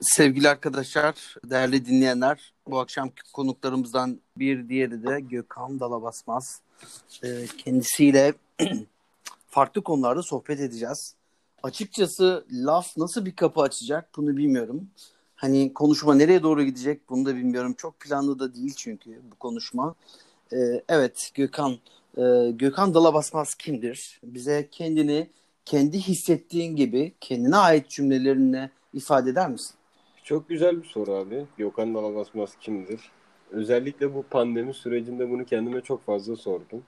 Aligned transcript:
Sevgili 0.00 0.48
arkadaşlar, 0.48 1.36
değerli 1.44 1.86
dinleyenler, 1.86 2.52
bu 2.66 2.78
akşamki 2.78 3.22
konuklarımızdan 3.32 4.20
bir 4.36 4.68
diğeri 4.68 5.02
de 5.02 5.20
Gökhan 5.20 5.80
Dalabasmaz. 5.80 6.60
Ee, 7.24 7.46
kendisiyle 7.58 8.34
farklı 9.48 9.82
konularda 9.82 10.22
sohbet 10.22 10.60
edeceğiz. 10.60 11.14
Açıkçası 11.62 12.44
laf 12.52 12.96
nasıl 12.96 13.26
bir 13.26 13.36
kapı 13.36 13.60
açacak 13.60 14.08
bunu 14.16 14.36
bilmiyorum. 14.36 14.88
Hani 15.36 15.74
konuşma 15.74 16.14
nereye 16.14 16.42
doğru 16.42 16.62
gidecek 16.62 17.10
bunu 17.10 17.26
da 17.26 17.36
bilmiyorum. 17.36 17.74
Çok 17.78 18.00
planlı 18.00 18.38
da 18.38 18.54
değil 18.54 18.74
çünkü 18.76 19.20
bu 19.30 19.36
konuşma. 19.38 19.94
Ee, 20.52 20.82
evet 20.88 21.30
Gökhan, 21.34 21.78
e, 22.16 22.50
Gökhan 22.50 22.94
Dalabasmaz 22.94 23.54
kimdir? 23.54 24.20
Bize 24.24 24.68
kendini 24.70 25.30
kendi 25.64 25.98
hissettiğin 25.98 26.76
gibi 26.76 27.12
kendine 27.20 27.56
ait 27.56 27.88
cümlelerinle 27.88 28.70
ifade 28.94 29.30
eder 29.30 29.50
misin? 29.50 29.79
Çok 30.30 30.48
güzel 30.48 30.82
bir 30.82 30.86
soru 30.86 31.12
abi. 31.12 31.46
Gökhan 31.58 31.94
Dalabasmaz 31.94 32.56
kimdir? 32.60 33.00
Özellikle 33.50 34.14
bu 34.14 34.22
pandemi 34.22 34.74
sürecinde 34.74 35.30
bunu 35.30 35.44
kendime 35.44 35.80
çok 35.80 36.04
fazla 36.04 36.36
sordum. 36.36 36.82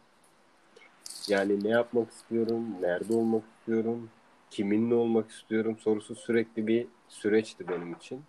Yani 1.29 1.65
ne 1.65 1.69
yapmak 1.69 2.11
istiyorum, 2.11 2.65
nerede 2.81 3.15
olmak 3.15 3.43
istiyorum, 3.59 4.11
kiminle 4.51 4.95
olmak 4.95 5.31
istiyorum 5.31 5.77
sorusu 5.81 6.15
sürekli 6.15 6.67
bir 6.67 6.87
süreçti 7.09 7.69
benim 7.69 7.93
için. 7.93 8.21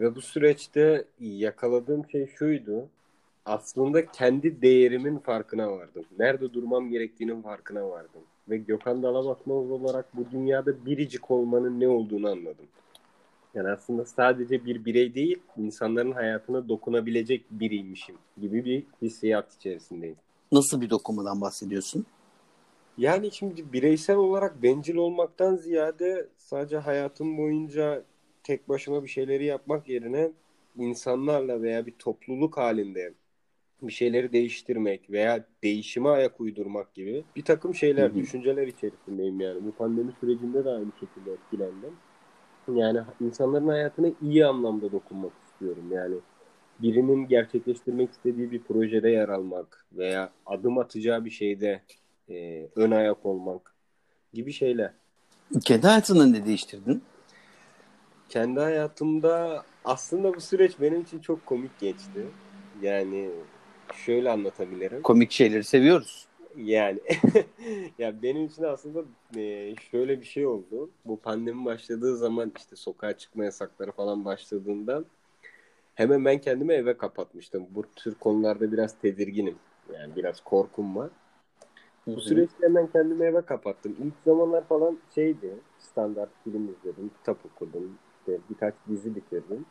Ve 0.00 0.14
bu 0.14 0.20
süreçte 0.20 1.04
yakaladığım 1.20 2.10
şey 2.10 2.26
şuydu. 2.26 2.88
Aslında 3.44 4.06
kendi 4.06 4.62
değerimin 4.62 5.18
farkına 5.18 5.72
vardım. 5.72 6.04
Nerede 6.18 6.52
durmam 6.52 6.90
gerektiğinin 6.90 7.42
farkına 7.42 7.88
vardım. 7.88 8.22
Ve 8.48 8.56
Gökhan 8.56 9.02
Dalabasmaz 9.02 9.70
olarak 9.70 10.16
bu 10.16 10.30
dünyada 10.30 10.86
biricik 10.86 11.30
olmanın 11.30 11.80
ne 11.80 11.88
olduğunu 11.88 12.28
anladım. 12.28 12.66
Yani 13.54 13.68
aslında 13.68 14.04
sadece 14.04 14.64
bir 14.64 14.84
birey 14.84 15.14
değil, 15.14 15.38
insanların 15.56 16.12
hayatına 16.12 16.68
dokunabilecek 16.68 17.44
biriymişim 17.50 18.16
gibi 18.40 18.64
bir 18.64 18.84
hissiyat 19.02 19.54
içerisindeyim. 19.54 20.16
Nasıl 20.52 20.80
bir 20.80 20.90
dokunmadan 20.90 21.40
bahsediyorsun? 21.40 22.06
Yani 22.98 23.30
şimdi 23.30 23.72
bireysel 23.72 24.16
olarak 24.16 24.62
bencil 24.62 24.96
olmaktan 24.96 25.56
ziyade 25.56 26.28
sadece 26.38 26.78
hayatım 26.78 27.38
boyunca 27.38 28.04
tek 28.42 28.68
başıma 28.68 29.02
bir 29.02 29.08
şeyleri 29.08 29.44
yapmak 29.44 29.88
yerine 29.88 30.30
insanlarla 30.76 31.62
veya 31.62 31.86
bir 31.86 31.92
topluluk 31.98 32.56
halinde 32.56 33.14
bir 33.82 33.92
şeyleri 33.92 34.32
değiştirmek 34.32 35.10
veya 35.10 35.44
değişime 35.62 36.08
ayak 36.08 36.40
uydurmak 36.40 36.94
gibi 36.94 37.24
bir 37.36 37.44
takım 37.44 37.74
şeyler, 37.74 38.08
hı 38.08 38.12
hı. 38.12 38.14
düşünceler 38.14 38.66
içerisindeyim 38.66 39.40
yani. 39.40 39.64
Bu 39.64 39.72
pandemi 39.72 40.12
sürecinde 40.20 40.64
de 40.64 40.70
aynı 40.70 40.92
şekilde 41.00 41.32
etkilendim. 41.32 41.92
Yani 42.68 43.00
insanların 43.20 43.68
hayatına 43.68 44.06
iyi 44.22 44.46
anlamda 44.46 44.92
dokunmak 44.92 45.32
istiyorum. 45.44 45.84
Yani 45.90 46.14
birinin 46.78 47.28
gerçekleştirmek 47.28 48.10
istediği 48.10 48.50
bir 48.50 48.62
projede 48.62 49.10
yer 49.10 49.28
almak 49.28 49.86
veya 49.92 50.30
adım 50.46 50.78
atacağı 50.78 51.24
bir 51.24 51.30
şeyde 51.30 51.82
e, 52.30 52.68
ön 52.76 52.90
ayak 52.90 53.26
olmak 53.26 53.74
gibi 54.32 54.52
şeyler. 54.52 54.92
Kendi 55.64 55.86
hayatında 55.86 56.26
ne 56.26 56.46
değiştirdin? 56.46 57.02
Kendi 58.28 58.60
hayatımda 58.60 59.62
aslında 59.84 60.34
bu 60.34 60.40
süreç 60.40 60.72
benim 60.80 61.00
için 61.00 61.18
çok 61.20 61.46
komik 61.46 61.78
geçti. 61.80 62.26
Yani 62.82 63.30
şöyle 63.94 64.30
anlatabilirim. 64.30 65.02
Komik 65.02 65.30
şeyleri 65.30 65.64
seviyoruz. 65.64 66.26
Yani 66.56 67.00
ya 67.98 68.22
benim 68.22 68.46
için 68.46 68.62
aslında 68.62 69.04
e, 69.36 69.74
şöyle 69.90 70.20
bir 70.20 70.26
şey 70.26 70.46
oldu. 70.46 70.90
Bu 71.04 71.20
pandemi 71.20 71.64
başladığı 71.64 72.16
zaman 72.16 72.52
işte 72.56 72.76
sokağa 72.76 73.16
çıkma 73.18 73.44
yasakları 73.44 73.92
falan 73.92 74.24
başladığında 74.24 75.04
hemen 75.94 76.24
ben 76.24 76.40
kendimi 76.40 76.72
eve 76.72 76.96
kapatmıştım. 76.96 77.66
Bu 77.70 77.82
tür 77.96 78.14
konularda 78.14 78.72
biraz 78.72 78.98
tedirginim. 78.98 79.56
Yani 79.92 80.16
biraz 80.16 80.40
korkum 80.40 80.96
var. 80.96 81.10
Bu 82.06 82.20
süreçte 82.20 82.66
hemen 82.66 82.86
kendimi 82.86 83.24
eve 83.24 83.42
kapattım. 83.42 83.96
İlk 84.00 84.14
zamanlar 84.24 84.64
falan 84.68 84.98
şeydi. 85.14 85.54
Standart 85.78 86.30
film 86.44 86.68
izledim, 86.68 87.10
kitap 87.18 87.38
okudum, 87.46 87.98
işte 88.18 88.38
birkaç 88.50 88.74
dizi 88.88 89.16
bitirdim. 89.16 89.66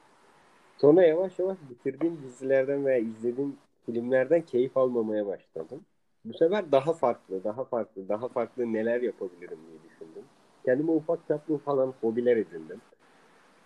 Sonra 0.78 1.03
yavaş 1.03 1.40
yavaş 1.40 1.58
bitirdiğim 1.69 2.24
dizilerden 2.24 2.86
veya 2.86 2.98
izlediğim 2.98 3.58
filmlerden 3.86 4.42
keyif 4.42 4.78
almamaya 4.78 5.28
başladım. 5.28 5.81
Bu 6.26 6.34
sefer 6.38 6.72
daha 6.72 6.94
farklı, 6.94 7.44
daha 7.44 7.64
farklı, 7.64 8.09
daha 8.09 8.28
farklı 8.28 8.74
neler 8.74 9.02
yapabilirim 9.02 9.58
diye 9.68 9.92
düşündüm. 9.92 10.24
Kendime 10.66 10.92
ufak 10.92 11.28
çaplı 11.28 11.58
falan 11.58 11.94
hobiler 12.02 12.38
edindim. 12.38 12.82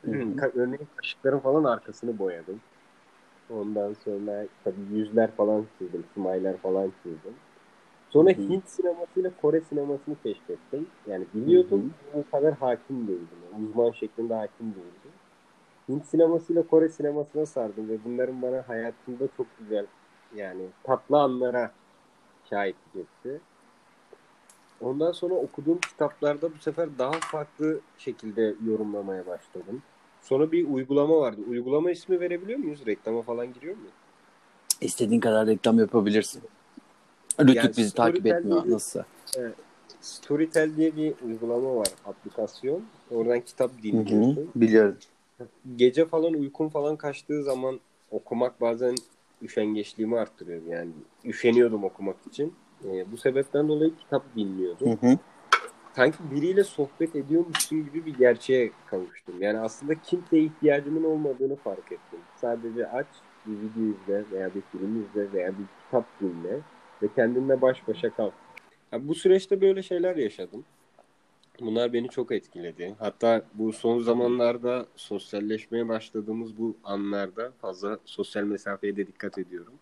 Örneğin 0.04 0.88
kaşıkların 0.96 1.40
falan 1.40 1.64
arkasını 1.64 2.20
boyadım. 2.20 2.60
Ondan 3.50 3.94
sonra 3.94 4.46
tabii 4.64 4.82
yüzler 4.94 5.32
falan 5.32 5.66
çizdim, 5.80 6.04
smile'ler 6.14 6.58
falan 6.58 6.92
çizdim. 7.04 7.34
Sonra 8.10 8.30
Hı-hı. 8.30 8.42
Hint 8.42 8.70
sinemasıyla 8.70 9.32
Kore 9.42 9.62
sinemasını 9.62 10.16
keşfettim. 10.24 10.88
Yani 11.08 11.26
biliyordum 11.34 11.94
o 12.14 12.32
kadar 12.32 12.54
hakim 12.54 13.08
değildim. 13.08 13.38
Yani 13.54 13.66
uzman 13.66 13.92
şeklinde 13.92 14.34
hakim 14.34 14.66
değildim. 14.68 15.12
Hint 15.90 16.06
sinemasıyla 16.06 16.68
Kore 16.68 16.90
sinemasına 16.90 17.46
sardım 17.46 17.90
ve 17.90 17.98
bunların 18.06 18.42
bana 18.42 18.70
hayatımda 18.70 19.28
çok 19.38 19.48
güzel 19.60 19.86
yani 20.36 20.62
tatlı 20.84 21.20
anlara 21.22 21.72
şahitlik 22.50 22.96
etti. 22.96 23.42
Ondan 24.82 25.12
sonra 25.12 25.34
okuduğum 25.34 25.80
kitaplarda 25.80 26.54
bu 26.54 26.58
sefer 26.58 26.90
daha 27.00 27.12
farklı 27.12 27.80
şekilde 27.98 28.56
yorumlamaya 28.66 29.28
başladım. 29.28 29.82
Sonra 30.22 30.52
bir 30.52 30.68
uygulama 30.68 31.18
vardı. 31.18 31.42
Uygulama 31.50 31.92
ismi 31.92 32.20
verebiliyor 32.20 32.60
muyuz? 32.60 32.86
Reklama 32.86 33.22
falan 33.22 33.54
giriyor 33.54 33.76
mu? 33.76 33.84
İstediğin 34.82 35.20
kadar 35.20 35.48
reklam 35.48 35.80
yapabilirsin. 35.80 36.44
Rütük 37.40 37.56
yani 37.56 37.78
bizi 37.78 37.94
takip 37.94 38.26
etmiyor. 38.26 38.66
Bir, 38.66 38.72
Nasılsa. 38.72 39.06
Evet. 39.38 39.56
Storytel 40.02 40.76
diye 40.78 40.96
bir 40.96 41.14
uygulama 41.26 41.76
var. 41.76 41.88
Aplikasyon. 42.06 42.84
Oradan 43.12 43.42
kitap 43.42 43.72
dinliyorsun. 43.84 44.36
Hı 44.36 44.42
hı, 44.42 44.48
biliyorum. 44.56 44.98
Gece 45.76 46.06
falan 46.06 46.34
uykun 46.34 46.70
falan 46.70 46.96
kaçtığı 46.96 47.44
zaman 47.44 47.80
okumak 48.12 48.62
bazen 48.62 48.96
üşengeçliğimi 49.42 50.20
arttırıyor. 50.20 50.62
Yani 50.68 50.92
üşeniyordum 51.26 51.84
okumak 51.84 52.16
için. 52.28 52.54
E, 52.86 53.12
bu 53.12 53.18
sebepten 53.18 53.68
dolayı 53.68 53.96
kitap 53.96 54.36
dinliyordum. 54.36 54.88
Hı 54.88 55.08
hı. 55.08 55.18
Sanki 55.96 56.18
biriyle 56.32 56.64
sohbet 56.64 57.16
ediyormuşsun 57.16 57.86
gibi 57.86 58.06
bir 58.06 58.18
gerçeğe 58.18 58.72
kavuştum. 58.88 59.42
Yani 59.42 59.60
aslında 59.60 59.96
kimseye 59.96 60.44
ihtiyacımın 60.44 61.04
olmadığını 61.04 61.56
fark 61.56 61.92
ettim. 61.92 62.20
Sadece 62.36 62.88
aç, 62.88 63.08
bir 63.46 63.52
video 63.52 63.84
izle 63.84 64.24
veya 64.32 64.56
bir 64.56 64.62
film 64.62 65.06
izle 65.06 65.34
veya 65.34 65.52
bir 65.52 65.66
kitap 65.86 66.06
dinle 66.22 66.60
ve 67.02 67.08
kendinle 67.16 67.62
baş 67.62 67.88
başa 67.88 68.10
kal. 68.10 68.32
Yani 68.92 69.08
bu 69.08 69.16
süreçte 69.16 69.62
böyle 69.62 69.84
şeyler 69.84 70.16
yaşadım. 70.16 70.66
Bunlar 71.62 71.94
beni 71.94 72.10
çok 72.10 72.32
etkiledi. 72.32 72.96
Hatta 73.00 73.42
bu 73.54 73.74
son 73.74 74.00
zamanlarda 74.00 74.86
sosyalleşmeye 74.96 75.88
başladığımız 75.90 76.58
bu 76.58 76.78
anlarda 76.84 77.52
fazla 77.62 78.00
sosyal 78.06 78.44
mesafeye 78.44 78.96
de 78.98 79.08
dikkat 79.08 79.38
ediyorum. 79.38 79.74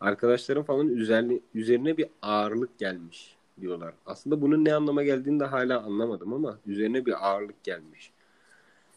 Arkadaşlarım 0.00 0.62
falan 0.62 0.88
üzerine, 0.88 1.40
üzerine 1.54 1.96
bir 1.96 2.06
ağırlık 2.22 2.78
gelmiş 2.78 3.36
diyorlar. 3.60 3.94
Aslında 4.06 4.42
bunun 4.42 4.64
ne 4.64 4.74
anlama 4.74 5.02
geldiğini 5.02 5.40
de 5.40 5.44
hala 5.44 5.82
anlamadım 5.82 6.32
ama 6.32 6.58
üzerine 6.66 7.06
bir 7.06 7.28
ağırlık 7.28 7.64
gelmiş 7.64 8.12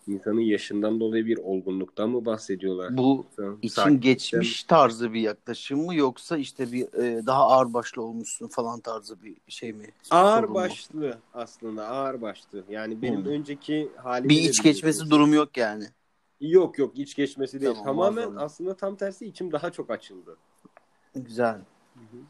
insanın 0.08 0.40
yaşından 0.40 1.00
dolayı 1.00 1.26
bir 1.26 1.38
olgunluktan 1.38 2.10
mı 2.10 2.26
bahsediyorlar? 2.26 2.98
Bu 2.98 3.26
yoksa 3.38 3.58
için 3.62 4.02
geçmiş 4.02 4.64
tarzı 4.64 5.14
bir 5.14 5.22
yaklaşım 5.22 5.86
mı 5.86 5.96
yoksa 5.96 6.38
işte 6.38 6.72
bir 6.72 7.04
e, 7.04 7.26
daha 7.26 7.48
ağır 7.48 7.74
başlı 7.74 8.02
olmuşsun 8.02 8.48
falan 8.48 8.80
tarzı 8.80 9.24
bir 9.24 9.36
şey 9.48 9.74
mi? 9.74 9.86
Ağır 10.12 10.54
başlı 10.54 11.00
mu? 11.00 11.14
aslında 11.34 11.88
ağır 11.88 12.22
başlı. 12.22 12.64
Yani 12.70 13.02
benim 13.02 13.26
hmm. 13.26 13.32
önceki 13.32 13.92
halim 13.96 14.30
bir 14.30 14.42
iç 14.42 14.64
geçmesi 14.64 15.10
durum 15.10 15.34
yok 15.34 15.58
yani. 15.58 15.86
Yok 16.42 16.80
yok 16.80 17.00
iç 17.00 17.16
geçmesi 17.16 17.62
değil. 17.62 17.72
Tamam, 17.72 17.86
Tamamen 17.86 18.24
muazzam. 18.24 18.46
aslında 18.46 18.76
tam 18.76 18.96
tersi 18.96 19.26
içim 19.26 19.52
daha 19.52 19.72
çok 19.72 19.90
açıldı. 19.90 20.38
Güzel. 21.16 21.56
Hı-hı. 21.94 22.22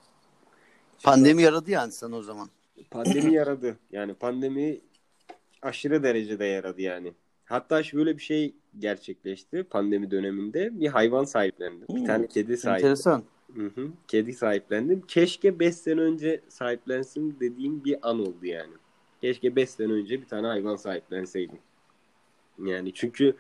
Pandemi 1.04 1.42
yaradı 1.42 1.72
yani 1.72 1.92
sana 1.92 2.16
o 2.16 2.22
zaman. 2.22 2.50
Pandemi 2.92 3.34
yaradı. 3.34 3.78
Yani 3.92 4.14
pandemi 4.14 4.80
aşırı 5.62 6.04
derecede 6.04 6.46
yaradı 6.46 6.82
yani. 6.82 7.14
Hatta 7.46 7.84
şöyle 7.84 8.18
bir 8.18 8.22
şey 8.22 8.54
gerçekleşti 8.80 9.64
pandemi 9.64 10.12
döneminde. 10.12 10.80
Bir 10.80 10.88
hayvan 10.88 11.24
sahiplendim. 11.24 11.88
Hmm, 11.88 11.96
bir 11.96 12.06
tane 12.06 12.28
kedi 12.28 12.58
sahiplendim. 12.58 12.90
Enteresan. 12.90 13.24
Hı 13.56 13.66
hı. 13.66 13.88
Kedi 14.08 14.34
sahiplendim. 14.34 15.02
Keşke 15.08 15.60
5 15.60 15.76
sene 15.76 16.02
önce 16.02 16.42
sahiplensin 16.50 17.38
dediğim 17.40 17.84
bir 17.84 18.10
an 18.10 18.20
oldu 18.20 18.46
yani. 18.46 18.74
Keşke 19.22 19.56
5 19.56 19.70
sene 19.70 19.94
önce 19.94 20.22
bir 20.22 20.26
tane 20.26 20.48
hayvan 20.48 20.76
sahiplenseydim. 20.76 21.60
Yani 22.66 22.94
çünkü 22.94 23.36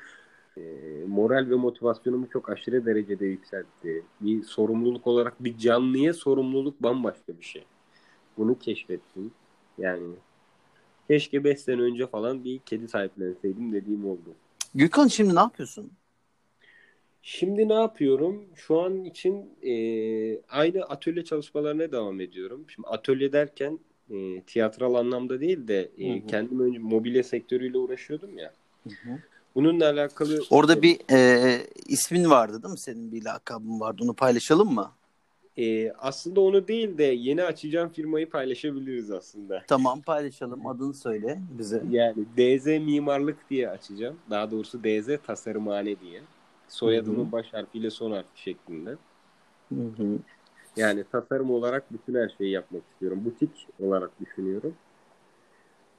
e, 0.57 0.61
moral 1.07 1.49
ve 1.49 1.56
motivasyonumu 1.56 2.29
çok 2.29 2.49
aşırı 2.49 2.85
derecede 2.85 3.25
yükseltti. 3.25 4.03
Bir 4.21 4.44
sorumluluk 4.44 5.07
olarak 5.07 5.44
bir 5.44 5.57
canlıya 5.57 6.13
sorumluluk 6.13 6.83
bambaşka 6.83 7.39
bir 7.39 7.45
şey. 7.45 7.65
Bunu 8.38 8.59
keşfettim. 8.59 9.31
Yani 9.77 10.15
Keşke 11.07 11.44
5 11.44 11.59
sene 11.59 11.81
önce 11.81 12.07
falan 12.07 12.44
bir 12.44 12.59
kedi 12.59 12.88
sahiplenseydim 12.88 13.73
dediğim 13.73 14.05
oldu. 14.05 14.33
Gürkan 14.75 15.07
şimdi 15.07 15.35
ne 15.35 15.39
yapıyorsun? 15.39 15.91
Şimdi 17.21 17.69
ne 17.69 17.73
yapıyorum? 17.73 18.45
Şu 18.55 18.81
an 18.81 19.05
için 19.05 19.50
e, 19.63 19.73
aynı 20.50 20.83
atölye 20.83 21.23
çalışmalarına 21.23 21.91
devam 21.91 22.21
ediyorum. 22.21 22.65
Şimdi 22.67 22.88
atölye 22.88 23.33
derken 23.33 23.79
e, 24.09 24.41
tiyatral 24.41 24.94
anlamda 24.94 25.39
değil 25.39 25.67
de 25.67 25.91
e, 25.97 26.09
Hı 26.09 26.23
hı. 26.23 26.27
kendim 26.27 26.59
önce 26.59 26.79
mobilya 26.79 27.23
sektörüyle 27.23 27.77
uğraşıyordum 27.77 28.38
ya. 28.38 28.53
Hı 28.83 28.89
hı. 28.89 29.19
Bununla 29.56 29.89
alakalı 29.89 30.44
Orada 30.49 30.81
bir 30.81 30.99
e, 31.11 31.59
ismin 31.88 32.29
vardı 32.29 32.63
değil 32.63 32.71
mi? 32.71 32.79
Senin 32.79 33.11
bir 33.11 33.25
lakabın 33.25 33.79
vardı. 33.79 34.01
Onu 34.03 34.13
paylaşalım 34.13 34.73
mı? 34.73 34.91
E, 35.57 35.91
aslında 35.91 36.41
onu 36.41 36.67
değil 36.67 36.97
de 36.97 37.03
yeni 37.03 37.44
açacağım 37.44 37.89
firmayı 37.89 38.29
paylaşabiliriz 38.29 39.11
aslında. 39.11 39.63
Tamam 39.67 40.01
paylaşalım. 40.01 40.67
Adını 40.67 40.94
söyle 40.94 41.39
bize. 41.57 41.83
Yani 41.89 42.25
DZ 42.38 42.65
Mimarlık 42.65 43.50
diye 43.50 43.69
açacağım. 43.69 44.15
Daha 44.29 44.51
doğrusu 44.51 44.83
DZ 44.83 45.09
Tasarımhane 45.27 46.00
diye. 46.00 46.21
Soyadımın 46.67 47.31
baş 47.31 47.53
harfiyle 47.53 47.89
son 47.89 48.11
harfi 48.11 48.41
şeklinde. 48.41 48.89
Hı 49.69 49.81
hı. 49.97 50.19
Yani 50.77 51.03
tasarım 51.11 51.51
olarak 51.51 51.94
bütün 51.94 52.15
her 52.15 52.29
şeyi 52.38 52.51
yapmak 52.51 52.81
istiyorum. 52.94 53.25
Butik 53.25 53.67
olarak 53.79 54.11
düşünüyorum. 54.21 54.73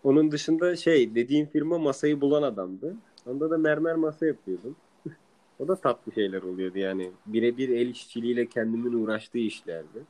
Onun 0.04 0.30
dışında 0.30 0.76
şey 0.76 1.14
dediğim 1.14 1.46
firma 1.46 1.78
masayı 1.78 2.20
bulan 2.20 2.42
adamdı. 2.42 2.96
Onda 3.26 3.50
da 3.50 3.58
mermer 3.58 3.94
masa 3.94 4.26
yapıyordum. 4.26 4.76
O 5.58 5.68
da 5.68 5.76
tatlı 5.76 6.12
şeyler 6.12 6.42
oluyordu 6.42 6.78
yani. 6.78 7.10
Birebir 7.26 7.68
el 7.68 7.88
işçiliğiyle 7.88 8.46
kendimin 8.46 8.92
uğraştığı 8.92 9.38
işlerdi. 9.38 10.04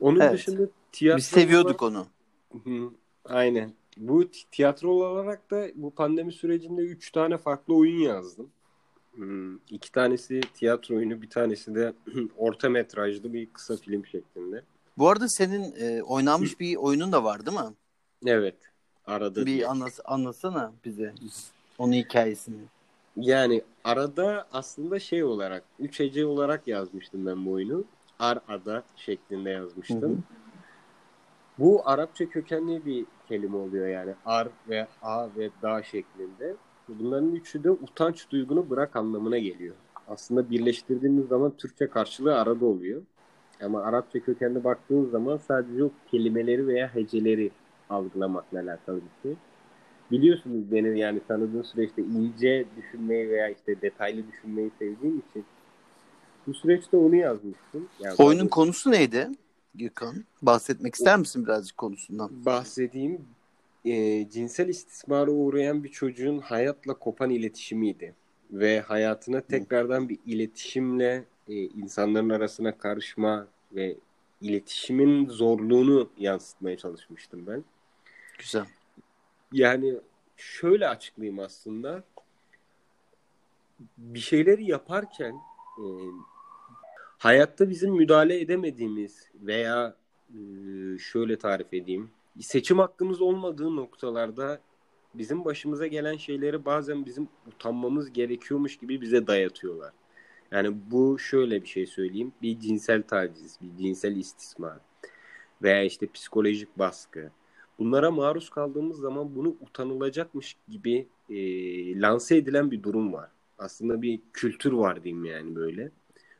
Onun 0.00 0.20
Evet. 0.20 0.32
dışında 0.32 0.62
tiyatro 0.92 1.18
Biz 1.18 1.26
seviyorduk 1.26 1.82
onu. 1.82 2.06
Hı, 2.64 2.90
Aynen. 3.24 3.72
Bu 3.96 4.30
ti- 4.30 4.50
tiyatro 4.50 4.90
olarak 4.90 5.50
da 5.50 5.66
bu 5.74 5.90
pandemi 5.90 6.32
sürecinde 6.32 6.82
üç 6.82 7.10
tane 7.12 7.36
farklı 7.38 7.74
oyun 7.74 7.98
yazdım. 7.98 8.50
Hmm, 9.14 9.56
İki 9.70 9.92
tanesi 9.92 10.40
tiyatro 10.54 10.96
oyunu, 10.96 11.22
bir 11.22 11.30
tanesi 11.30 11.74
de 11.74 11.92
orta 12.36 12.68
metrajlı 12.68 13.32
bir 13.32 13.46
kısa 13.52 13.76
film 13.76 14.06
şeklinde. 14.06 14.62
Bu 14.98 15.08
arada 15.08 15.28
senin 15.28 15.74
e, 15.78 16.02
oynanmış 16.02 16.60
bir 16.60 16.76
oyunun 16.76 17.12
da 17.12 17.24
var 17.24 17.46
değil 17.46 17.58
mi? 17.58 17.74
Evet. 18.26 18.56
Arada 19.06 19.40
Bir 19.40 19.46
diye. 19.46 19.66
anlas 19.66 20.00
anlasana 20.04 20.72
bize 20.84 21.14
onun 21.78 21.92
hikayesini. 21.92 22.60
Yani 23.16 23.62
arada 23.84 24.46
aslında 24.52 24.98
şey 24.98 25.24
olarak, 25.24 25.64
üç 25.78 26.00
hece 26.00 26.26
olarak 26.26 26.68
yazmıştım 26.68 27.26
ben 27.26 27.46
bu 27.46 27.50
oyunu. 27.50 27.84
Ar 28.18 28.38
ada 28.48 28.82
şeklinde 28.96 29.50
yazmıştım. 29.50 30.12
Hı 30.12 30.16
hı. 30.16 30.20
Bu 31.58 31.82
Arapça 31.84 32.28
kökenli 32.28 32.86
bir 32.86 33.06
kelime 33.28 33.56
oluyor 33.56 33.88
yani. 33.88 34.14
Ar 34.24 34.48
ve 34.68 34.86
a 35.02 35.28
ve 35.36 35.50
da 35.62 35.82
şeklinde. 35.82 36.54
Bunların 36.88 37.34
üçü 37.34 37.64
de 37.64 37.70
utanç 37.70 38.30
duygunu 38.30 38.70
bırak 38.70 38.96
anlamına 38.96 39.38
geliyor. 39.38 39.74
Aslında 40.08 40.50
birleştirdiğimiz 40.50 41.28
zaman 41.28 41.50
Türkçe 41.50 41.86
karşılığı 41.86 42.40
arada 42.40 42.66
oluyor. 42.66 43.02
Ama 43.62 43.82
Arapça 43.82 44.20
kökenli 44.20 44.64
baktığın 44.64 45.10
zaman 45.10 45.36
sadece 45.36 45.84
o 45.84 45.90
kelimeleri 46.10 46.66
veya 46.66 46.94
heceleri 46.94 47.50
algılamakla 47.90 48.60
alakalı 48.60 48.96
bir 48.96 49.22
şey. 49.22 49.36
Biliyorsunuz 50.10 50.72
beni 50.72 50.98
yani 50.98 51.20
tanıdığın 51.28 51.62
süreçte 51.62 52.02
ince 52.02 52.64
düşünmeyi 52.76 53.28
veya 53.28 53.48
işte 53.48 53.82
detaylı 53.82 54.22
düşünmeyi 54.32 54.70
sevdiğim 54.78 55.22
için 55.30 55.44
bu 56.46 56.54
süreçte 56.54 56.96
onu 56.96 57.16
yazmıştım. 57.16 57.88
Yani 58.00 58.14
Oyunun 58.18 58.48
konusu 58.48 58.90
neydi 58.90 59.28
Gürkan? 59.74 60.24
Bahsetmek 60.42 60.94
ister 60.94 61.18
misin 61.18 61.44
birazcık 61.44 61.76
konusundan? 61.76 62.44
bahsedeyim 62.46 63.20
e, 63.84 64.26
cinsel 64.30 64.68
istismara 64.68 65.30
uğrayan 65.30 65.84
bir 65.84 65.88
çocuğun 65.88 66.38
hayatla 66.38 66.94
kopan 66.94 67.30
iletişimiydi. 67.30 68.14
Ve 68.52 68.80
hayatına 68.80 69.40
tekrardan 69.40 70.08
bir 70.08 70.18
iletişimle 70.26 71.24
e, 71.48 71.54
insanların 71.54 72.30
arasına 72.30 72.78
karışma 72.78 73.46
ve 73.72 73.96
iletişimin 74.40 75.28
zorluğunu 75.28 76.10
yansıtmaya 76.18 76.76
çalışmıştım 76.76 77.46
ben. 77.46 77.64
Güzel. 78.38 78.66
Yani 79.52 79.94
şöyle 80.36 80.88
açıklayayım 80.88 81.38
aslında. 81.38 82.04
Bir 83.98 84.20
şeyleri 84.20 84.70
yaparken 84.70 85.34
e, 85.78 85.84
hayatta 87.18 87.70
bizim 87.70 87.94
müdahale 87.94 88.40
edemediğimiz 88.40 89.30
veya 89.34 89.96
e, 90.30 90.38
şöyle 90.98 91.38
tarif 91.38 91.74
edeyim. 91.74 92.10
Seçim 92.40 92.78
hakkımız 92.78 93.20
olmadığı 93.20 93.76
noktalarda 93.76 94.60
bizim 95.14 95.44
başımıza 95.44 95.86
gelen 95.86 96.16
şeyleri 96.16 96.64
bazen 96.64 97.06
bizim 97.06 97.28
utanmamız 97.46 98.12
gerekiyormuş 98.12 98.76
gibi 98.76 99.00
bize 99.00 99.26
dayatıyorlar. 99.26 99.92
Yani 100.50 100.76
bu 100.90 101.18
şöyle 101.18 101.62
bir 101.62 101.66
şey 101.66 101.86
söyleyeyim. 101.86 102.32
Bir 102.42 102.60
cinsel 102.60 103.02
taciz, 103.02 103.58
bir 103.62 103.84
cinsel 103.84 104.16
istismar 104.16 104.78
veya 105.62 105.84
işte 105.84 106.06
psikolojik 106.06 106.78
baskı. 106.78 107.30
Bunlara 107.78 108.10
maruz 108.10 108.50
kaldığımız 108.50 108.98
zaman 108.98 109.36
bunu 109.36 109.56
utanılacakmış 109.60 110.56
gibi 110.68 111.08
e, 111.30 111.36
lanse 112.00 112.36
edilen 112.36 112.70
bir 112.70 112.82
durum 112.82 113.12
var. 113.12 113.30
Aslında 113.58 114.02
bir 114.02 114.20
kültür 114.32 114.72
var 114.72 115.04
diyeyim 115.04 115.24
yani 115.24 115.56
böyle. 115.56 115.90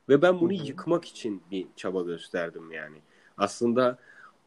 Ve 0.08 0.22
ben 0.22 0.40
bunu 0.40 0.52
yıkmak 0.52 1.04
için 1.04 1.42
bir 1.50 1.66
çaba 1.76 2.02
gösterdim 2.02 2.72
yani. 2.72 2.96
Aslında 3.38 3.98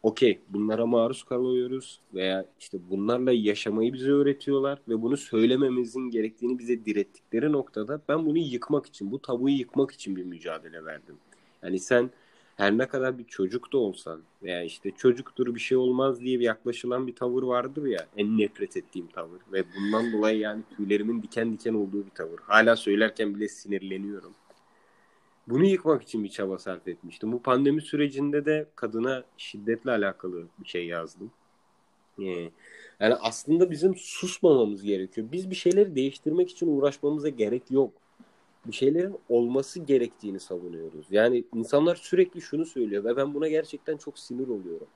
okey 0.03 0.39
bunlara 0.49 0.85
maruz 0.85 1.23
kalıyoruz 1.23 1.99
veya 2.13 2.45
işte 2.59 2.77
bunlarla 2.89 3.31
yaşamayı 3.31 3.93
bize 3.93 4.11
öğretiyorlar 4.11 4.81
ve 4.87 5.01
bunu 5.01 5.17
söylememizin 5.17 6.09
gerektiğini 6.09 6.59
bize 6.59 6.85
direttikleri 6.85 7.51
noktada 7.51 8.01
ben 8.09 8.25
bunu 8.25 8.37
yıkmak 8.37 8.85
için, 8.85 9.11
bu 9.11 9.21
tabuyu 9.21 9.55
yıkmak 9.55 9.91
için 9.91 10.15
bir 10.15 10.23
mücadele 10.23 10.85
verdim. 10.85 11.15
Yani 11.63 11.79
sen 11.79 12.09
her 12.59 12.77
ne 12.77 12.87
kadar 12.87 13.17
bir 13.17 13.23
çocuk 13.23 13.73
da 13.73 13.77
olsan 13.77 14.21
veya 14.43 14.63
işte 14.63 14.91
çocuktur 14.91 15.55
bir 15.55 15.59
şey 15.59 15.77
olmaz 15.77 16.21
diye 16.21 16.39
bir 16.39 16.43
yaklaşılan 16.45 17.07
bir 17.07 17.15
tavır 17.15 17.43
vardır 17.43 17.85
ya 17.85 18.07
en 18.17 18.37
nefret 18.37 18.77
ettiğim 18.77 19.07
tavır 19.07 19.39
ve 19.53 19.63
bundan 19.75 20.13
dolayı 20.13 20.39
yani 20.39 20.63
tüylerimin 20.77 21.23
diken 21.23 21.53
diken 21.53 21.73
olduğu 21.73 22.05
bir 22.05 22.09
tavır. 22.09 22.39
Hala 22.39 22.75
söylerken 22.75 23.35
bile 23.35 23.47
sinirleniyorum. 23.47 24.33
Bunu 25.47 25.65
yıkmak 25.65 26.03
için 26.03 26.23
bir 26.23 26.29
çaba 26.29 26.57
sarf 26.59 26.87
etmiştim. 26.87 27.31
Bu 27.31 27.41
pandemi 27.41 27.81
sürecinde 27.81 28.45
de 28.45 28.67
kadına 28.75 29.23
şiddetle 29.37 29.91
alakalı 29.91 30.47
bir 30.59 30.67
şey 30.67 30.85
yazdım. 30.87 31.31
Ee, 32.21 32.51
Yani 32.99 33.15
aslında 33.15 33.71
bizim 33.71 33.95
susmamamız 33.95 34.83
gerekiyor. 34.83 35.27
Biz 35.31 35.49
bir 35.49 35.55
şeyleri 35.55 35.95
değiştirmek 35.95 36.49
için 36.49 36.77
uğraşmamıza 36.77 37.29
gerek 37.29 37.71
yok. 37.71 37.93
Bir 38.67 38.73
şeylerin 38.73 39.15
olması 39.29 39.79
gerektiğini 39.79 40.39
savunuyoruz. 40.39 41.07
Yani 41.11 41.43
insanlar 41.55 41.95
sürekli 41.95 42.41
şunu 42.41 42.65
söylüyor 42.65 43.03
ve 43.03 43.15
ben 43.17 43.33
buna 43.33 43.47
gerçekten 43.47 43.97
çok 43.97 44.19
sinir 44.19 44.47
oluyorum. 44.47 44.87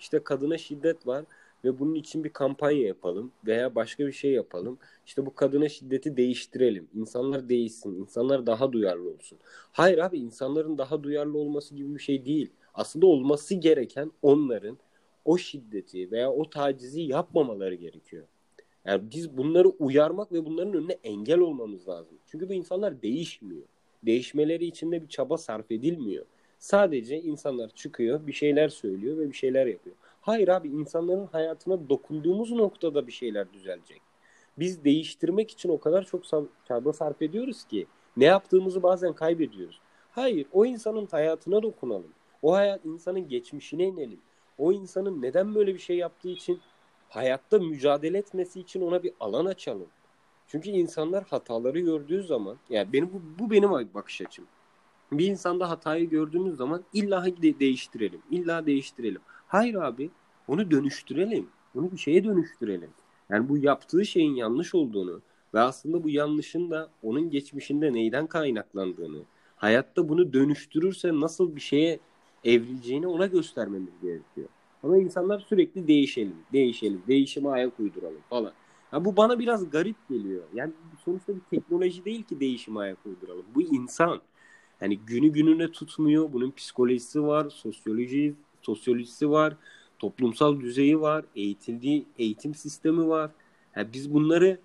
İşte 0.00 0.24
kadına 0.24 0.58
şiddet 0.58 1.06
var 1.06 1.24
ve 1.64 1.78
bunun 1.78 1.94
için 1.94 2.24
bir 2.24 2.32
kampanya 2.32 2.86
yapalım 2.86 3.32
veya 3.46 3.74
başka 3.74 4.06
bir 4.06 4.12
şey 4.12 4.32
yapalım. 4.32 4.78
İşte 5.06 5.26
bu 5.26 5.34
kadına 5.34 5.68
şiddeti 5.68 6.16
değiştirelim. 6.16 6.88
İnsanlar 6.94 7.48
değişsin, 7.48 7.94
insanlar 7.94 8.46
daha 8.46 8.72
duyarlı 8.72 9.10
olsun. 9.10 9.38
Hayır 9.72 9.98
abi 9.98 10.18
insanların 10.18 10.78
daha 10.78 11.02
duyarlı 11.02 11.38
olması 11.38 11.74
gibi 11.74 11.94
bir 11.94 12.00
şey 12.00 12.24
değil. 12.24 12.50
Aslında 12.74 13.06
olması 13.06 13.54
gereken 13.54 14.12
onların 14.22 14.78
o 15.24 15.38
şiddeti 15.38 16.10
veya 16.10 16.32
o 16.32 16.50
tacizi 16.50 17.00
yapmamaları 17.00 17.74
gerekiyor. 17.74 18.26
Yani 18.84 19.02
biz 19.10 19.36
bunları 19.36 19.68
uyarmak 19.68 20.32
ve 20.32 20.44
bunların 20.44 20.74
önüne 20.74 20.92
engel 21.04 21.38
olmamız 21.38 21.88
lazım. 21.88 22.18
Çünkü 22.26 22.48
bu 22.48 22.52
insanlar 22.52 23.02
değişmiyor. 23.02 23.62
Değişmeleri 24.06 24.64
için 24.64 24.92
de 24.92 25.02
bir 25.02 25.08
çaba 25.08 25.38
sarf 25.38 25.70
edilmiyor. 25.70 26.26
Sadece 26.58 27.20
insanlar 27.20 27.68
çıkıyor, 27.68 28.26
bir 28.26 28.32
şeyler 28.32 28.68
söylüyor 28.68 29.18
ve 29.18 29.28
bir 29.28 29.36
şeyler 29.36 29.66
yapıyor. 29.66 29.96
Hayır 30.20 30.48
abi 30.48 30.68
insanların 30.68 31.26
hayatına 31.26 31.88
dokunduğumuz 31.88 32.52
noktada 32.52 33.06
bir 33.06 33.12
şeyler 33.12 33.52
düzelecek. 33.52 34.02
Biz 34.58 34.84
değiştirmek 34.84 35.50
için 35.50 35.68
o 35.68 35.80
kadar 35.80 36.04
çok 36.04 36.22
çaba 36.68 36.92
sarf 36.92 37.22
ediyoruz 37.22 37.64
ki 37.64 37.86
ne 38.16 38.24
yaptığımızı 38.24 38.82
bazen 38.82 39.12
kaybediyoruz. 39.12 39.80
Hayır, 40.10 40.46
o 40.52 40.66
insanın 40.66 41.06
hayatına 41.06 41.62
dokunalım. 41.62 42.12
O 42.42 42.52
hayat 42.52 42.84
insanın 42.84 43.28
geçmişine 43.28 43.84
inelim. 43.84 44.20
O 44.58 44.72
insanın 44.72 45.22
neden 45.22 45.54
böyle 45.54 45.74
bir 45.74 45.78
şey 45.78 45.96
yaptığı 45.96 46.28
için 46.28 46.60
hayatta 47.10 47.58
mücadele 47.58 48.18
etmesi 48.18 48.60
için 48.60 48.80
ona 48.80 49.02
bir 49.02 49.12
alan 49.20 49.46
açalım. 49.46 49.88
Çünkü 50.46 50.70
insanlar 50.70 51.24
hataları 51.24 51.80
gördüğü 51.80 52.22
zaman, 52.22 52.56
yani 52.70 52.92
benim 52.92 53.10
bu, 53.12 53.22
bu 53.38 53.50
benim 53.50 53.70
bakış 53.70 54.20
açım. 54.20 54.44
Bir 55.12 55.26
insanda 55.26 55.70
hatayı 55.70 56.10
gördüğümüz 56.10 56.56
zaman 56.56 56.84
illa 56.92 57.24
de 57.24 57.58
değiştirelim. 57.58 58.20
İlla 58.30 58.66
değiştirelim. 58.66 59.20
Hayır 59.48 59.74
abi, 59.74 60.10
onu 60.48 60.70
dönüştürelim. 60.70 61.48
Bunu 61.74 61.92
bir 61.92 61.96
şeye 61.96 62.24
dönüştürelim. 62.24 62.90
Yani 63.30 63.48
bu 63.48 63.58
yaptığı 63.58 64.04
şeyin 64.04 64.34
yanlış 64.34 64.74
olduğunu 64.74 65.20
ve 65.54 65.60
aslında 65.60 66.04
bu 66.04 66.10
yanlışın 66.10 66.70
da 66.70 66.90
onun 67.02 67.30
geçmişinde 67.30 67.92
neyden 67.92 68.26
kaynaklandığını, 68.26 69.22
hayatta 69.56 70.08
bunu 70.08 70.32
dönüştürürse 70.32 71.20
nasıl 71.20 71.56
bir 71.56 71.60
şeye 71.60 72.00
evrileceğini 72.44 73.06
ona 73.06 73.26
göstermemiz 73.26 74.00
gerekiyor. 74.02 74.48
Ama 74.82 74.98
insanlar 74.98 75.38
sürekli 75.38 75.88
değişelim, 75.88 76.36
değişelim, 76.52 77.02
değişime 77.08 77.48
ayak 77.48 77.80
uyduralım 77.80 78.20
falan. 78.30 78.52
Ha, 78.90 79.04
bu 79.04 79.16
bana 79.16 79.38
biraz 79.38 79.70
garip 79.70 79.96
geliyor. 80.08 80.42
Yani 80.54 80.72
sonuçta 81.04 81.32
bir 81.36 81.40
teknoloji 81.50 82.04
değil 82.04 82.22
ki 82.22 82.40
değişime 82.40 82.80
ayak 82.80 83.06
uyduralım. 83.06 83.44
Bu 83.54 83.62
insan. 83.62 84.20
Yani 84.80 84.98
günü 84.98 85.28
gününe 85.28 85.72
tutmuyor. 85.72 86.32
Bunun 86.32 86.50
psikolojisi 86.50 87.22
var, 87.22 87.50
sosyoloji, 87.50 88.34
sosyolojisi 88.62 89.30
var, 89.30 89.56
toplumsal 89.98 90.60
düzeyi 90.60 91.00
var, 91.00 91.24
eğitildiği 91.36 92.06
eğitim 92.18 92.54
sistemi 92.54 93.08
var. 93.08 93.30
Yani 93.76 93.88
biz 93.92 94.14
bunları 94.14 94.58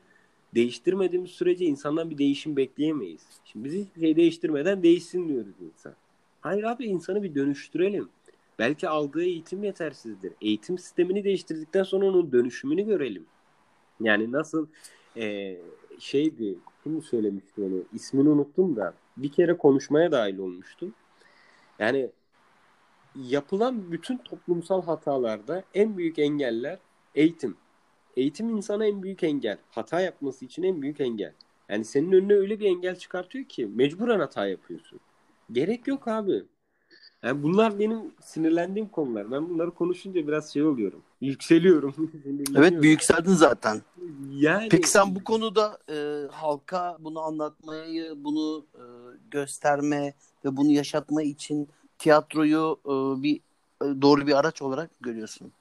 değiştirmediğimiz 0.55 1.31
sürece 1.31 1.65
insandan 1.65 2.10
bir 2.10 2.17
değişim 2.17 2.55
bekleyemeyiz. 2.55 3.22
Şimdi 3.45 3.65
biz 3.65 3.74
hiçbir 3.74 4.01
şey 4.01 4.15
değiştirmeden 4.15 4.84
değişsin 4.84 5.29
diyoruz 5.29 5.55
insan. 5.62 5.93
Hayır 6.41 6.63
abi 6.63 6.86
insanı 6.86 7.24
bir 7.24 7.36
dönüştürelim. 7.36 8.10
Belki 8.60 8.90
aldığı 8.90 9.24
eğitim 9.24 9.64
yetersizdir. 9.64 10.34
Eğitim 10.42 10.78
sistemini 10.78 11.24
değiştirdikten 11.24 11.84
sonra 11.84 12.06
onun 12.06 12.32
dönüşümünü 12.32 12.86
görelim. 12.86 13.26
Yani 14.00 14.32
nasıl 14.32 14.68
e, 15.18 15.58
şeydi 16.00 16.56
kim 16.84 17.02
söylemişti 17.02 17.62
onu 17.62 17.84
ismini 17.94 18.30
unuttum 18.30 18.76
da 18.76 18.94
bir 19.18 19.32
kere 19.32 19.58
konuşmaya 19.58 20.12
dahil 20.12 20.38
olmuştum. 20.38 20.94
Yani 21.80 22.10
yapılan 23.16 23.92
bütün 23.92 24.18
toplumsal 24.18 24.82
hatalarda 24.82 25.64
en 25.74 25.98
büyük 25.98 26.20
engeller 26.20 26.80
eğitim. 27.16 27.58
Eğitim 28.18 28.50
insana 28.50 28.86
en 28.86 29.04
büyük 29.04 29.24
engel. 29.24 29.58
Hata 29.72 30.02
yapması 30.02 30.46
için 30.46 30.64
en 30.64 30.82
büyük 30.82 31.02
engel. 31.02 31.34
Yani 31.70 31.86
senin 31.86 32.12
önüne 32.12 32.34
öyle 32.34 32.60
bir 32.60 32.66
engel 32.66 32.96
çıkartıyor 32.96 33.46
ki 33.46 33.66
mecburen 33.66 34.20
hata 34.20 34.48
yapıyorsun. 34.48 35.00
Gerek 35.52 35.88
yok 35.88 36.08
abi. 36.08 36.44
Yani 37.25 37.44
bunlar 37.44 37.79
benim 37.79 38.00
sinirlendiğim 38.22 38.89
konular. 38.89 39.32
Ben 39.32 39.50
bunları 39.50 39.72
konuşunca 39.72 40.27
biraz 40.27 40.53
şey 40.53 40.63
oluyorum. 40.63 41.01
Yükseliyorum. 41.22 41.96
evet 42.55 42.84
bir 42.84 42.89
yükseldin 42.89 43.34
zaten. 43.34 43.82
Yani... 44.32 44.70
Peki 44.70 44.89
sen 44.89 45.15
bu 45.15 45.24
konuda 45.24 45.77
e, 45.89 46.27
halka 46.32 46.98
bunu 47.00 47.20
anlatmayı, 47.20 48.13
bunu 48.17 48.65
e, 48.75 48.84
gösterme 49.32 50.13
ve 50.46 50.58
bunu 50.58 50.72
yaşatma 50.72 51.24
için 51.24 51.67
tiyatroyu 51.98 52.79
e, 52.86 53.24
bir 53.24 53.36
e, 53.82 54.01
doğru 54.01 54.27
bir 54.27 54.39
araç 54.39 54.62
olarak 54.62 54.89
görüyorsun. 55.01 55.51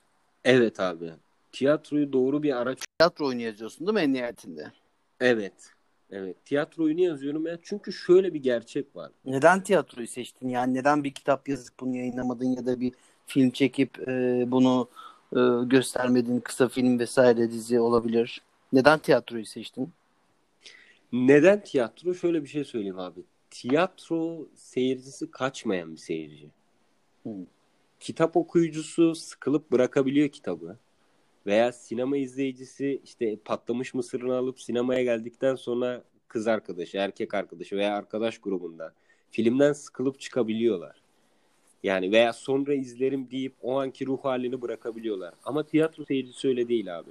Evet 0.44 0.80
abi. 0.80 1.12
Tiyatroyu 1.52 2.12
doğru 2.12 2.42
bir 2.42 2.56
araç. 2.56 2.78
Tiyatro 2.99 3.30
yazıyorsun 3.30 3.87
değil 3.87 3.94
mi 3.94 4.00
en 4.00 4.12
nihayetinde? 4.12 4.73
Evet. 5.21 5.74
Evet. 6.11 6.44
Tiyatro 6.44 6.84
oyunu 6.84 7.00
yazıyorum 7.00 7.46
ya. 7.46 7.58
Çünkü 7.62 7.92
şöyle 7.92 8.34
bir 8.34 8.42
gerçek 8.42 8.96
var. 8.96 9.12
Neden 9.25 9.62
tiyatroyu 9.62 10.06
seçtin? 10.06 10.49
Yani 10.49 10.75
neden 10.75 11.04
bir 11.04 11.11
kitap 11.11 11.49
yazıp 11.49 11.80
bunu 11.80 11.96
yayınlamadın 11.96 12.56
ya 12.56 12.66
da 12.66 12.80
bir 12.80 12.92
film 13.26 13.50
çekip 13.50 14.08
e, 14.08 14.44
bunu 14.49 14.88
e, 15.32 15.40
göstermedin? 15.64 16.40
Kısa 16.40 16.68
film 16.68 16.99
vesaire 16.99 17.50
dizi 17.50 17.80
olabilir. 17.80 18.42
Neden 18.73 18.99
tiyatroyu 18.99 19.46
seçtin? 19.46 19.92
Neden 21.12 21.64
tiyatro? 21.64 22.14
Şöyle 22.14 22.42
bir 22.42 22.49
şey 22.49 22.64
söyleyeyim 22.64 22.99
abi. 22.99 23.20
Tiyatro 23.50 24.46
seyircisi 24.54 25.30
kaçmayan 25.30 25.92
bir 25.92 25.96
seyirci. 25.96 26.50
Hmm. 27.23 27.46
Kitap 28.00 28.37
okuyucusu 28.37 29.14
sıkılıp 29.14 29.73
bırakabiliyor 29.73 30.28
kitabı 30.28 30.76
veya 31.47 31.73
sinema 31.73 32.17
izleyicisi 32.17 33.01
işte 33.05 33.37
patlamış 33.45 33.95
mısırını 33.95 34.37
alıp 34.37 34.61
sinemaya 34.61 35.03
geldikten 35.03 35.55
sonra 35.55 36.05
kız 36.29 36.47
arkadaşı, 36.47 36.97
erkek 36.97 37.35
arkadaşı 37.35 37.77
veya 37.77 37.97
arkadaş 37.97 38.39
grubunda 38.39 38.95
filmden 39.31 39.73
sıkılıp 39.73 40.21
çıkabiliyorlar. 40.21 40.97
Yani 41.83 42.13
veya 42.13 42.33
sonra 42.33 42.75
izlerim 42.75 43.31
deyip 43.31 43.55
o 43.63 43.81
anki 43.81 44.07
ruh 44.07 44.25
halini 44.25 44.63
bırakabiliyorlar. 44.63 45.35
Ama 45.45 45.67
tiyatro 45.67 46.05
seyircisi 46.05 46.49
öyle 46.49 46.69
değil 46.69 46.99
abi. 46.99 47.11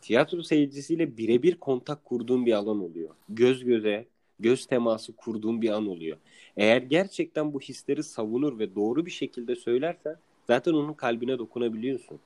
Tiyatro 0.00 0.42
seyircisiyle 0.42 1.16
birebir 1.16 1.54
kontak 1.54 2.04
kurduğun 2.04 2.46
bir 2.46 2.52
alan 2.52 2.82
oluyor. 2.82 3.10
Göz 3.28 3.64
göze, 3.64 4.06
göz 4.40 4.66
teması 4.66 5.16
kurduğun 5.16 5.62
bir 5.62 5.70
an 5.70 5.86
oluyor. 5.86 6.16
Eğer 6.56 6.82
gerçekten 6.82 7.54
bu 7.54 7.60
hisleri 7.60 8.02
savunur 8.02 8.58
ve 8.58 8.74
doğru 8.74 9.06
bir 9.06 9.10
şekilde 9.10 9.56
söylersen 9.56 10.16
zaten 10.46 10.72
onun 10.72 10.92
kalbine 10.92 11.38
dokunabiliyorsun. 11.38 12.18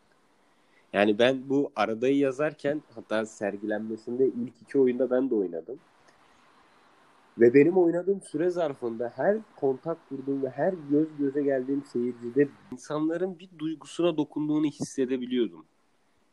Yani 0.93 1.19
ben 1.19 1.49
bu 1.49 1.73
aradayı 1.77 2.17
yazarken 2.17 2.83
hatta 2.95 3.27
sergilenmesinde 3.27 4.27
ilk 4.27 4.63
iki 4.63 4.79
oyunda 4.79 5.11
ben 5.11 5.31
de 5.31 5.35
oynadım. 5.35 5.79
Ve 7.39 7.55
benim 7.55 7.79
oynadığım 7.79 8.21
süre 8.21 8.51
zarfında 8.51 9.13
her 9.17 9.37
kontak 9.57 10.09
kurduğum 10.09 10.43
ve 10.43 10.51
her 10.51 10.75
göz 10.91 11.09
göze 11.19 11.43
geldiğim 11.43 11.85
seyircide 11.85 12.49
insanların 12.73 13.39
bir 13.39 13.49
duygusuna 13.59 14.17
dokunduğunu 14.17 14.67
hissedebiliyordum. 14.67 15.67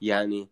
Yani 0.02 0.48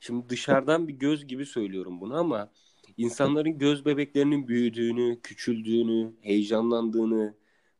şimdi 0.00 0.28
dışarıdan 0.28 0.88
bir 0.88 0.94
göz 0.94 1.26
gibi 1.26 1.46
söylüyorum 1.46 2.00
bunu 2.00 2.16
ama 2.16 2.50
insanların 2.96 3.58
göz 3.58 3.84
bebeklerinin 3.84 4.48
büyüdüğünü, 4.48 5.20
küçüldüğünü, 5.22 6.12
heyecanlandığını 6.20 7.34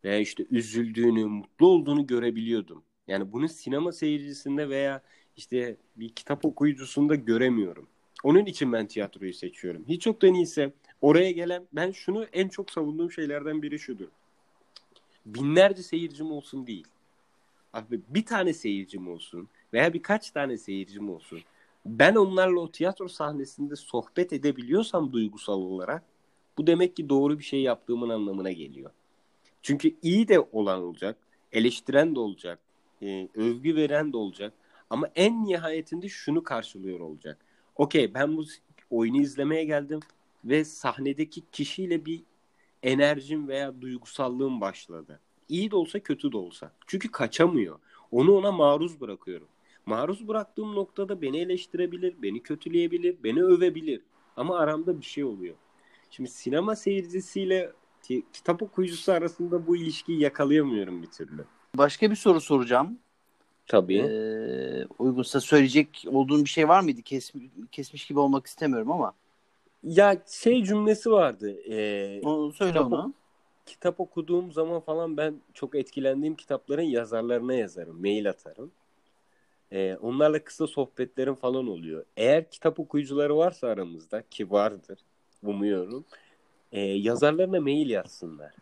veya 0.05 0.19
işte 0.19 0.47
üzüldüğünü, 0.51 1.27
mutlu 1.27 1.67
olduğunu 1.67 2.07
görebiliyordum. 2.07 2.85
Yani 3.07 3.33
bunu 3.33 3.49
sinema 3.49 3.93
seyircisinde 3.93 4.69
veya 4.69 5.03
işte 5.37 5.77
bir 5.97 6.09
kitap 6.09 6.45
okuyucusunda 6.45 7.15
göremiyorum. 7.15 7.87
Onun 8.25 8.47
için 8.47 8.73
ben 8.73 8.87
tiyatroyu 8.87 9.35
seçiyorum. 9.35 9.85
Hiç 9.89 10.07
yoktan 10.07 10.35
iyiyse 10.35 10.73
oraya 11.01 11.31
gelen 11.31 11.67
ben 11.73 11.91
şunu 11.91 12.25
en 12.25 12.49
çok 12.49 12.71
savunduğum 12.71 13.13
şeylerden 13.13 13.63
biri 13.63 13.79
şudur. 13.79 14.09
Binlerce 15.27 15.83
seyircim 15.83 16.33
olsun 16.33 16.67
değil. 16.67 16.87
Abi 17.73 18.01
bir 18.09 18.27
tane 18.27 18.53
seyircim 18.53 19.09
olsun 19.09 19.49
veya 19.73 19.93
birkaç 19.93 20.31
tane 20.31 20.57
seyircim 20.57 21.11
olsun. 21.11 21.41
Ben 21.87 22.15
onlarla 22.15 22.61
o 22.61 22.71
tiyatro 22.71 23.09
sahnesinde 23.09 23.77
sohbet 23.77 24.33
edebiliyorsam 24.33 25.13
duygusal 25.13 25.61
olarak 25.61 26.03
bu 26.59 26.67
demek 26.67 26.97
ki 26.97 27.09
doğru 27.09 27.39
bir 27.39 27.45
şey 27.45 27.63
yaptığımın 27.63 28.09
anlamına 28.09 28.53
geliyor. 28.53 28.91
Çünkü 29.63 29.95
iyi 30.03 30.29
de 30.29 30.41
olan 30.41 30.83
olacak, 30.83 31.17
eleştiren 31.53 32.15
de 32.15 32.21
olacak, 32.21 32.59
e, 33.03 33.29
övgü 33.35 33.77
veren 33.77 34.13
de 34.13 34.17
olacak. 34.17 34.53
Ama 34.93 35.09
en 35.15 35.45
nihayetinde 35.45 36.09
şunu 36.09 36.43
karşılıyor 36.43 37.01
olacak. 37.01 37.39
Okey 37.77 38.15
ben 38.15 38.37
bu 38.37 38.45
oyunu 38.91 39.21
izlemeye 39.21 39.65
geldim 39.65 40.01
ve 40.45 40.65
sahnedeki 40.65 41.43
kişiyle 41.53 42.05
bir 42.05 42.23
enerjim 42.83 43.49
veya 43.49 43.81
duygusallığım 43.81 44.61
başladı. 44.61 45.21
İyi 45.49 45.71
de 45.71 45.77
olsa 45.77 46.01
kötü 46.01 46.33
de 46.33 46.37
olsa. 46.37 46.73
Çünkü 46.87 47.11
kaçamıyor. 47.11 47.79
Onu 48.11 48.37
ona 48.37 48.53
maruz 48.53 49.01
bırakıyorum. 49.01 49.49
Maruz 49.87 50.29
bıraktığım 50.29 50.75
noktada 50.75 51.23
beni 51.23 51.39
eleştirebilir, 51.39 52.23
beni 52.23 52.43
kötüleyebilir, 52.43 53.17
beni 53.25 53.43
övebilir. 53.43 54.01
Ama 54.37 54.59
aramda 54.59 55.01
bir 55.01 55.07
şey 55.07 55.25
oluyor. 55.25 55.55
Şimdi 56.11 56.31
sinema 56.31 56.77
seyircisiyle 56.77 57.73
kitap 58.33 58.63
okuyucusu 58.63 59.13
arasında 59.13 59.67
bu 59.67 59.77
ilişkiyi 59.77 60.21
yakalayamıyorum 60.21 61.03
bir 61.03 61.11
türlü. 61.11 61.45
Başka 61.75 62.11
bir 62.11 62.17
soru 62.17 62.41
soracağım. 62.41 62.99
Tabii. 63.73 63.99
Ee, 63.99 64.87
uygunsa 64.99 65.41
söyleyecek 65.41 66.05
olduğun 66.07 66.45
bir 66.45 66.49
şey 66.49 66.69
var 66.69 66.81
mıydı? 66.81 67.03
Kes, 67.03 67.33
kesmiş 67.73 68.07
gibi 68.07 68.19
olmak 68.19 68.47
istemiyorum 68.47 68.91
ama. 68.91 69.15
Ya 69.83 70.17
şey 70.27 70.65
cümlesi 70.65 71.11
vardı. 71.11 71.51
E, 71.71 72.21
onu 72.25 72.53
söyle 72.53 72.73
kitap, 72.73 72.93
onu. 72.93 73.15
Kitap 73.67 74.01
okuduğum 74.01 74.53
zaman 74.53 74.81
falan 74.81 75.17
ben 75.17 75.35
çok 75.55 75.75
etkilendiğim 75.75 76.35
kitapların 76.35 76.83
yazarlarına 76.83 77.55
yazarım. 77.55 78.01
Mail 78.01 78.31
atarım. 78.31 78.71
E, 79.73 79.97
onlarla 79.97 80.45
kısa 80.45 80.67
sohbetlerim 80.67 81.35
falan 81.35 81.69
oluyor. 81.69 82.05
Eğer 82.17 82.51
kitap 82.51 82.81
okuyucuları 82.81 83.37
varsa 83.37 83.67
aramızda 83.69 84.23
ki 84.31 84.51
vardır 84.51 84.99
umuyorum. 85.43 86.05
E, 86.73 86.81
yazarlarına 86.81 87.61
mail 87.61 87.91
yazsınlar 87.91 88.53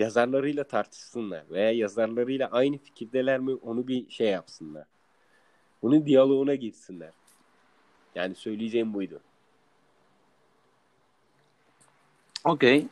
yazarlarıyla 0.00 0.64
tartışsınlar 0.64 1.44
veya 1.50 1.70
yazarlarıyla 1.70 2.48
aynı 2.50 2.78
fikirdeler 2.78 3.38
mi 3.40 3.54
onu 3.54 3.88
bir 3.88 4.10
şey 4.10 4.28
yapsınlar. 4.28 4.84
Bunun 5.82 6.06
diyaloğuna 6.06 6.54
girsinler. 6.54 7.12
Yani 8.14 8.34
söyleyeceğim 8.34 8.94
buydu. 8.94 9.20
Okey. 12.44 12.86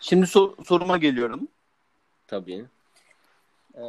Şimdi 0.00 0.26
sor- 0.26 0.64
soruma 0.64 0.98
geliyorum. 0.98 1.48
Tabii. 2.26 2.64
Ee, 3.74 3.82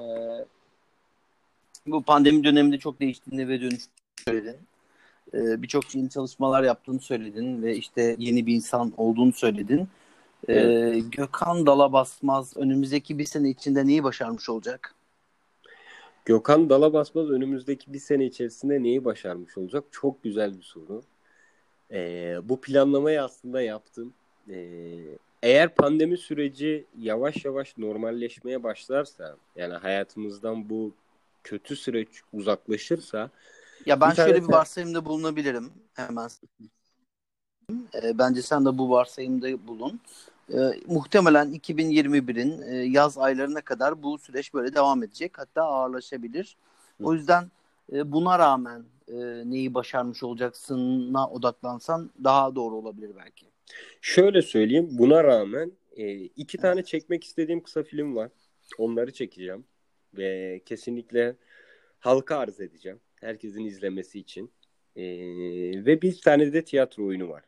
bu 1.87 2.03
pandemi 2.03 2.43
döneminde 2.43 2.77
çok 2.77 2.99
değiştiğini 2.99 3.47
ve 3.47 3.61
dönüştüğünü 3.61 4.25
söyledin. 4.27 4.57
Ee, 5.33 5.61
Birçok 5.61 5.95
yeni 5.95 6.09
çalışmalar 6.09 6.63
yaptığını 6.63 6.99
söyledin 6.99 7.63
ve 7.63 7.75
işte 7.75 8.15
yeni 8.19 8.45
bir 8.45 8.55
insan 8.55 8.93
olduğunu 8.97 9.33
söyledin. 9.33 9.89
Ee, 10.49 10.99
Gökhan 11.11 11.65
Dala 11.65 11.93
Basmaz 11.93 12.57
önümüzdeki 12.57 13.19
bir 13.19 13.25
sene 13.25 13.49
içinde 13.49 13.87
neyi 13.87 14.03
başarmış 14.03 14.49
olacak? 14.49 14.95
Gökhan 16.25 16.69
Dala 16.69 16.93
Basmaz 16.93 17.29
önümüzdeki 17.29 17.93
bir 17.93 17.99
sene 17.99 18.25
içerisinde 18.25 18.83
neyi 18.83 19.05
başarmış 19.05 19.57
olacak? 19.57 19.83
Çok 19.91 20.23
güzel 20.23 20.57
bir 20.57 20.63
soru. 20.63 21.03
Ee, 21.91 22.37
bu 22.43 22.61
planlamayı 22.61 23.23
aslında 23.23 23.61
yaptım. 23.61 24.13
Ee, 24.49 25.17
eğer 25.43 25.75
pandemi 25.75 26.17
süreci 26.17 26.85
yavaş 26.99 27.45
yavaş 27.45 27.77
normalleşmeye 27.77 28.63
başlarsa, 28.63 29.37
yani 29.55 29.73
hayatımızdan 29.73 30.69
bu 30.69 30.93
kötü 31.43 31.75
süreç 31.75 32.09
uzaklaşırsa 32.33 33.29
Ya 33.85 34.01
ben 34.01 34.11
Bir 34.11 34.15
tane 34.15 34.27
şöyle 34.27 34.41
bir 34.41 34.45
sen- 34.45 34.53
varsayımda 34.53 35.05
bulunabilirim 35.05 35.73
hemen. 35.93 36.29
E, 38.03 38.17
bence 38.17 38.41
sen 38.41 38.65
de 38.65 38.77
bu 38.77 38.89
varsayımda 38.89 39.67
bulun. 39.67 39.99
E, 40.53 40.57
muhtemelen 40.87 41.53
2021'in 41.53 42.61
e, 42.61 42.75
yaz 42.75 43.17
aylarına 43.17 43.61
kadar 43.61 44.03
bu 44.03 44.17
süreç 44.17 44.53
böyle 44.53 44.73
devam 44.73 45.03
edecek. 45.03 45.37
Hatta 45.37 45.63
ağırlaşabilir. 45.63 46.57
O 47.03 47.13
yüzden 47.13 47.51
e, 47.93 48.11
buna 48.11 48.39
rağmen 48.39 48.83
e, 49.07 49.15
neyi 49.45 49.73
başarmış 49.73 50.23
olacaksına 50.23 51.29
odaklansan 51.29 52.11
daha 52.23 52.55
doğru 52.55 52.75
olabilir 52.75 53.11
belki. 53.17 53.45
Şöyle 54.01 54.41
söyleyeyim. 54.41 54.89
Buna 54.91 55.23
rağmen 55.23 55.71
e, 55.95 56.13
iki 56.15 56.57
tane 56.57 56.83
çekmek 56.83 57.23
istediğim 57.23 57.63
kısa 57.63 57.83
film 57.83 58.15
var. 58.15 58.29
Onları 58.77 59.13
çekeceğim. 59.13 59.65
Ve 60.13 60.61
kesinlikle 60.65 61.35
halka 61.99 62.37
arz 62.37 62.59
edeceğim. 62.59 62.99
Herkesin 63.15 63.65
izlemesi 63.65 64.19
için. 64.19 64.51
E, 64.95 65.03
ve 65.85 66.01
bir 66.01 66.21
tane 66.21 66.53
de 66.53 66.63
tiyatro 66.63 67.05
oyunu 67.05 67.29
var. 67.29 67.43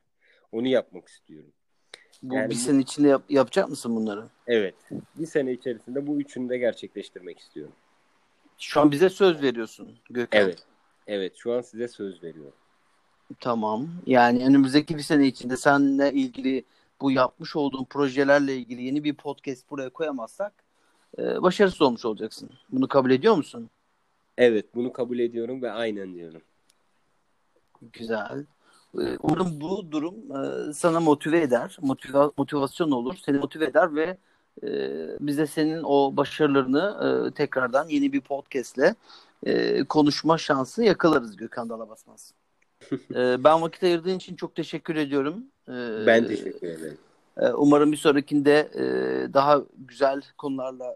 Onu 0.51 0.67
yapmak 0.67 1.07
istiyorum. 1.07 1.51
Bu 2.23 2.35
Yani 2.35 2.49
bir 2.49 2.55
bu- 2.55 2.59
sene 2.59 2.79
içinde 2.81 3.07
yap- 3.07 3.23
yapacak 3.31 3.69
mısın 3.69 3.95
bunları? 3.95 4.23
Evet. 4.47 4.75
Bir 5.15 5.25
sene 5.25 5.51
içerisinde 5.51 6.07
bu 6.07 6.19
üçünü 6.21 6.49
de 6.49 6.57
gerçekleştirmek 6.57 7.39
istiyorum. 7.39 7.73
Şu 8.57 8.81
an 8.81 8.91
bize 8.91 9.09
söz 9.09 9.41
veriyorsun 9.41 9.97
Gökhan. 10.09 10.41
Evet. 10.41 10.63
Evet. 11.07 11.33
Şu 11.37 11.53
an 11.53 11.61
size 11.61 11.87
söz 11.87 12.23
veriyorum. 12.23 12.53
Tamam. 13.39 13.89
Yani 14.05 14.45
önümüzdeki 14.45 14.97
bir 14.97 15.01
sene 15.01 15.27
içinde 15.27 15.57
seninle 15.57 16.13
ilgili 16.13 16.63
bu 17.01 17.11
yapmış 17.11 17.55
olduğun 17.55 17.85
projelerle 17.85 18.55
ilgili 18.57 18.83
yeni 18.83 19.03
bir 19.03 19.13
podcast 19.15 19.69
buraya 19.71 19.89
koyamazsak 19.89 20.53
e, 21.19 21.41
başarısız 21.41 21.81
olmuş 21.81 22.05
olacaksın. 22.05 22.49
Bunu 22.69 22.87
kabul 22.87 23.11
ediyor 23.11 23.35
musun? 23.35 23.69
Evet. 24.37 24.65
Bunu 24.75 24.93
kabul 24.93 25.19
ediyorum 25.19 25.61
ve 25.61 25.71
aynen 25.71 26.15
diyorum. 26.15 26.41
Güzel. 27.93 28.45
E, 28.97 29.17
Umarım 29.23 29.61
bu 29.61 29.91
durum 29.91 30.15
e, 30.15 30.73
sana 30.73 30.99
motive 30.99 31.41
eder, 31.41 31.77
motiva- 31.81 32.31
motivasyon 32.37 32.91
olur, 32.91 33.15
seni 33.25 33.37
motive 33.37 33.65
eder 33.65 33.95
ve 33.95 34.17
e, 34.63 34.69
bize 35.19 35.47
senin 35.47 35.83
o 35.83 36.17
başarılarını 36.17 37.27
e, 37.27 37.31
tekrardan 37.33 37.87
yeni 37.87 38.13
bir 38.13 38.21
podcastle 38.21 38.95
konuşma 39.89 40.37
şansı 40.37 40.83
yakalarız 40.83 41.37
Gökhan 41.37 41.69
Dalabasmaz. 41.69 42.33
Ben 43.15 43.61
vakit 43.61 43.83
ayırdığın 43.83 44.15
için 44.15 44.35
çok 44.35 44.55
teşekkür 44.55 44.95
ediyorum. 44.95 45.43
Ben 46.07 46.27
teşekkür 46.27 46.67
ederim. 46.67 46.97
Ee, 47.37 47.47
Umarım 47.47 47.91
bir 47.91 47.97
sonrakinde 47.97 48.69
daha 49.33 49.61
güzel 49.77 50.21
konularla 50.37 50.95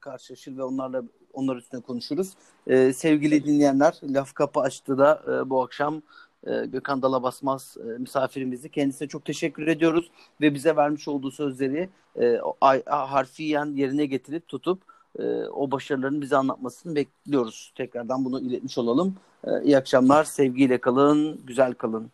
karşılaşır 0.00 0.56
ve 0.56 0.62
onlarla 0.62 1.02
onlar 1.32 1.56
üstüne 1.56 1.80
konuşuruz. 1.80 2.32
Sevgili 2.94 3.44
dinleyenler, 3.44 4.00
Laf 4.02 4.34
Kapı 4.34 4.60
açtı 4.60 4.98
da 4.98 5.22
bu 5.50 5.62
akşam 5.62 6.02
e, 6.48 6.66
Gökhan 6.66 7.02
Dalabasmaz 7.02 7.76
e, 7.80 7.98
misafirimizdi. 7.98 8.68
Kendisine 8.68 9.08
çok 9.08 9.24
teşekkür 9.24 9.66
ediyoruz 9.66 10.10
ve 10.40 10.54
bize 10.54 10.76
vermiş 10.76 11.08
olduğu 11.08 11.30
sözleri 11.30 11.88
e, 12.20 12.40
harfiyen 12.86 13.66
yerine 13.66 14.06
getirip 14.06 14.48
tutup 14.48 14.82
e, 15.18 15.22
o 15.44 15.70
başarılarını 15.70 16.20
bize 16.20 16.36
anlatmasını 16.36 16.94
bekliyoruz. 16.94 17.72
Tekrardan 17.74 18.24
bunu 18.24 18.40
iletmiş 18.40 18.78
olalım. 18.78 19.16
E, 19.44 19.62
iyi 19.62 19.76
akşamlar, 19.76 20.24
sevgiyle 20.24 20.78
kalın, 20.78 21.40
güzel 21.46 21.74
kalın. 21.74 22.10